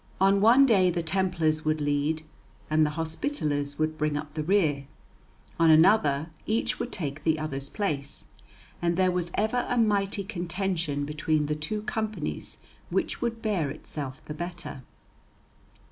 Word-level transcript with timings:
On 0.19 0.41
one 0.41 0.65
day 0.65 0.89
the 0.89 1.03
Templars 1.03 1.63
would 1.63 1.79
lead, 1.79 2.23
and 2.71 2.83
the 2.83 2.89
Hospitallers 2.97 3.75
bring 3.75 4.17
up 4.17 4.33
the 4.33 4.41
rear; 4.41 4.87
on 5.59 5.69
another 5.69 6.31
each 6.47 6.79
would 6.79 6.91
take 6.91 7.23
the 7.23 7.37
other's 7.37 7.69
place; 7.69 8.25
and 8.81 8.97
there 8.97 9.11
was 9.11 9.29
ever 9.35 9.63
a 9.69 9.77
mighty 9.77 10.23
contention 10.23 11.05
between 11.05 11.45
the 11.45 11.53
two 11.53 11.83
companies 11.83 12.57
which 12.89 13.21
would 13.21 13.43
bear 13.43 13.69
itself 13.69 14.25
the 14.25 14.33
better. 14.33 14.81